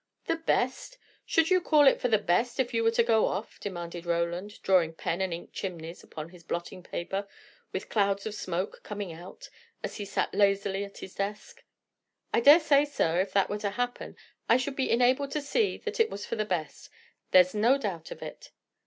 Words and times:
"The 0.25 0.37
best! 0.37 0.97
Should 1.27 1.51
you 1.51 1.61
call 1.61 1.85
it 1.87 2.01
for 2.01 2.07
'the 2.07 2.17
best' 2.17 2.59
if 2.59 2.73
you 2.73 2.83
were 2.83 2.89
to 2.89 3.03
go 3.03 3.27
off?" 3.27 3.59
demanded 3.59 4.07
Roland, 4.07 4.59
drawing 4.63 4.95
pen 4.95 5.21
and 5.21 5.31
ink 5.31 5.51
chimneys 5.53 6.03
upon 6.03 6.29
his 6.29 6.43
blotting 6.43 6.81
paper, 6.81 7.27
with 7.71 7.87
clouds 7.87 8.25
of 8.25 8.33
smoke 8.33 8.81
coming 8.81 9.13
out, 9.13 9.47
as 9.83 9.97
he 9.97 10.05
sat 10.05 10.33
lazily 10.33 10.83
at 10.83 10.97
his 10.97 11.13
desk. 11.13 11.63
"I 12.33 12.39
dare 12.39 12.59
say, 12.61 12.83
sir, 12.83 13.19
if 13.21 13.31
that 13.33 13.47
were 13.47 13.59
to 13.59 13.69
happen, 13.69 14.15
I 14.49 14.57
should 14.57 14.75
be 14.75 14.89
enabled 14.89 15.29
to 15.33 15.39
see 15.41 15.77
that 15.77 15.99
it 15.99 16.09
was 16.09 16.25
for 16.25 16.35
the 16.35 16.45
best. 16.45 16.89
There's 17.29 17.53
no 17.53 17.77
doubt 17.77 18.09
of 18.09 18.23
it." 18.23 18.49